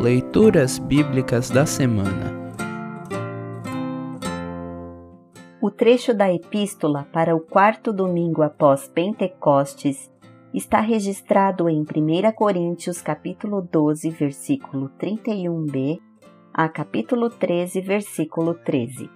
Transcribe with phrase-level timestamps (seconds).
[0.00, 2.32] Leituras Bíblicas da Semana
[5.60, 10.10] O trecho da Epístola para o quarto domingo após Pentecostes
[10.54, 16.00] está registrado em 1 Coríntios capítulo 12, versículo 31b
[16.54, 19.10] a capítulo 13, versículo 13.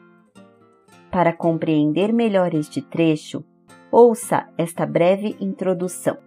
[1.10, 3.42] Para compreender melhor este trecho,
[3.90, 6.18] ouça esta breve introdução.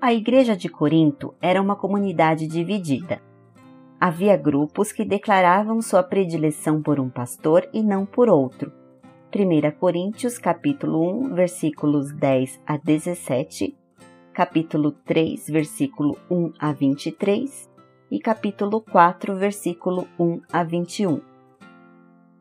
[0.00, 3.27] A igreja de Corinto era uma comunidade dividida.
[4.00, 8.72] Havia grupos que declaravam sua predileção por um pastor e não por outro.
[9.34, 13.76] 1 Coríntios capítulo 1, versículos 10 a 17,
[14.32, 17.68] capítulo 3, versículo 1 a 23
[18.08, 21.20] e capítulo 4, versículo 1 a 21.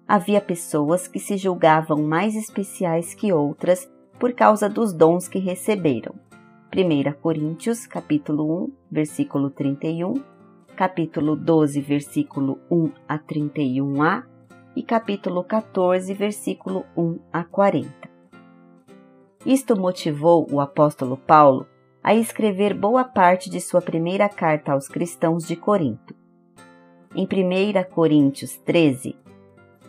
[0.08, 6.14] Havia pessoas que se julgavam mais especiais que outras por causa dos dons que receberam.
[6.72, 10.37] 1 Coríntios, capítulo 1, versículo 31,
[10.78, 14.24] capítulo 12, versículo 1 a 31a
[14.76, 17.90] e capítulo 14, versículo 1 a 40.
[19.44, 21.66] Isto motivou o apóstolo Paulo
[22.04, 26.14] a escrever boa parte de sua primeira carta aos cristãos de Corinto.
[27.16, 29.16] Em 1 Coríntios 13,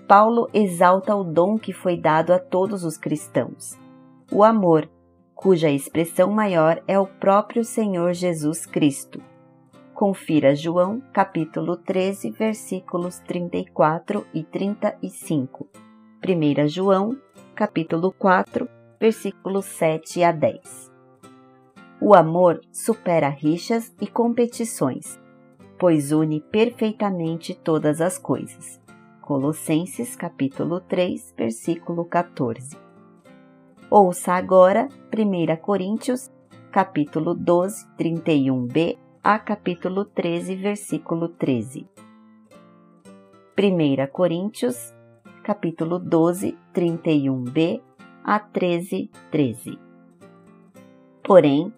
[0.08, 3.78] Paulo exalta o dom que foi dado a todos os cristãos,
[4.32, 4.88] o amor,
[5.34, 9.20] cuja expressão maior é o próprio Senhor Jesus Cristo.
[9.98, 15.68] Confira João, capítulo 13, versículos 34 e 35.
[16.24, 17.18] 1 João,
[17.52, 18.68] capítulo 4,
[19.00, 20.92] versículos 7 a 10.
[22.00, 25.20] O amor supera rixas e competições,
[25.80, 28.80] pois une perfeitamente todas as coisas.
[29.20, 32.78] Colossenses capítulo 3, versículo 14.
[33.90, 36.30] Ouça agora 1 Coríntios,
[36.70, 41.86] capítulo 12, 31b a capítulo 13, versículo 13.
[43.58, 44.94] 1 Coríntios,
[45.42, 47.82] capítulo 12, 31b
[48.24, 49.78] a 13, 13.
[51.22, 51.72] Porém,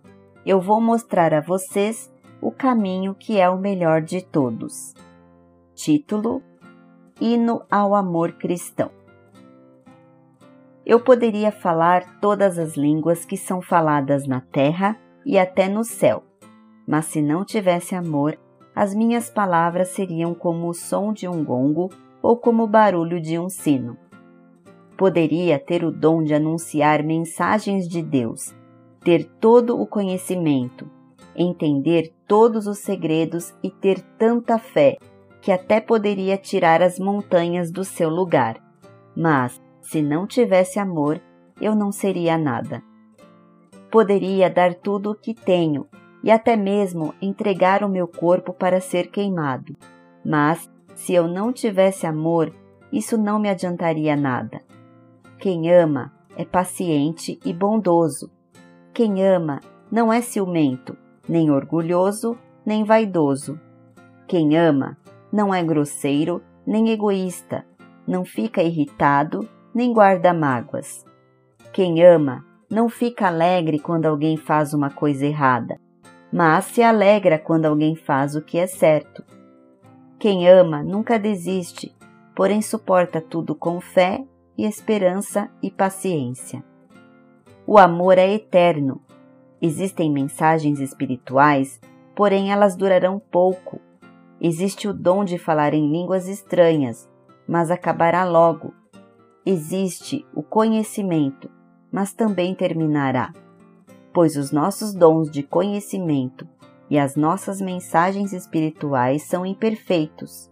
[0.45, 4.95] eu vou mostrar a vocês o caminho que é o melhor de todos.
[5.75, 6.43] Título:
[7.21, 8.91] Hino ao Amor Cristão.
[10.85, 16.25] Eu poderia falar todas as línguas que são faladas na terra e até no céu,
[16.91, 18.37] mas se não tivesse amor,
[18.75, 21.89] as minhas palavras seriam como o som de um gongo
[22.21, 23.97] ou como o barulho de um sino.
[24.97, 28.53] Poderia ter o dom de anunciar mensagens de Deus,
[29.05, 30.91] ter todo o conhecimento,
[31.37, 34.99] entender todos os segredos e ter tanta fé
[35.41, 38.61] que até poderia tirar as montanhas do seu lugar.
[39.15, 41.21] Mas, se não tivesse amor,
[41.61, 42.83] eu não seria nada.
[43.93, 45.87] Poderia dar tudo o que tenho
[46.23, 49.75] e até mesmo entregar o meu corpo para ser queimado,
[50.25, 52.55] mas se eu não tivesse amor,
[52.93, 54.61] isso não me adiantaria nada.
[55.39, 58.31] Quem ama é paciente e bondoso.
[58.93, 59.61] Quem ama
[59.91, 60.97] não é ciumento,
[61.29, 62.37] nem orgulhoso,
[62.67, 63.59] nem vaidoso.
[64.27, 64.99] Quem ama
[65.33, 67.65] não é grosseiro, nem egoísta,
[68.07, 71.05] não fica irritado, nem guarda mágoas.
[71.73, 75.81] Quem ama não fica alegre quando alguém faz uma coisa errada,
[76.33, 79.25] mas se alegra quando alguém faz o que é certo.
[80.19, 81.95] Quem ama nunca desiste,
[82.35, 84.25] porém suporta tudo com fé
[84.57, 86.63] e esperança e paciência.
[87.67, 89.01] O amor é eterno.
[89.61, 91.81] Existem mensagens espirituais,
[92.15, 93.81] porém elas durarão pouco.
[94.41, 97.09] Existe o dom de falar em línguas estranhas,
[97.47, 98.75] mas acabará logo
[99.45, 101.51] existe o conhecimento,
[101.91, 103.33] mas também terminará,
[104.13, 106.47] pois os nossos dons de conhecimento
[106.89, 110.51] e as nossas mensagens espirituais são imperfeitos.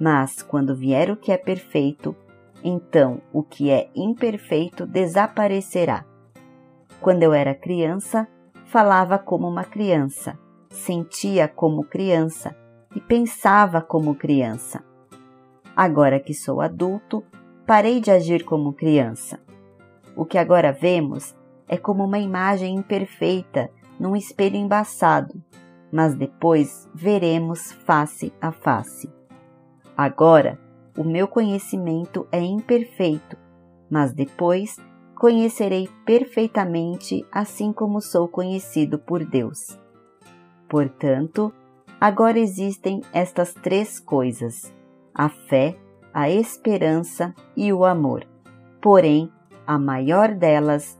[0.00, 2.16] Mas quando vier o que é perfeito,
[2.64, 6.06] então o que é imperfeito desaparecerá.
[7.00, 8.26] Quando eu era criança,
[8.64, 10.38] falava como uma criança,
[10.70, 12.56] sentia como criança
[12.94, 14.82] e pensava como criança.
[15.76, 17.22] Agora que sou adulto,
[17.66, 19.38] parei de agir como criança.
[20.16, 21.34] O que agora vemos
[21.70, 25.40] é como uma imagem imperfeita num espelho embaçado,
[25.92, 29.08] mas depois veremos face a face.
[29.96, 30.58] Agora,
[30.98, 33.36] o meu conhecimento é imperfeito,
[33.88, 34.78] mas depois
[35.14, 39.78] conhecerei perfeitamente assim como sou conhecido por Deus.
[40.68, 41.52] Portanto,
[42.00, 44.74] agora existem estas três coisas:
[45.14, 45.76] a fé,
[46.12, 48.26] a esperança e o amor.
[48.82, 49.30] Porém,
[49.64, 50.99] a maior delas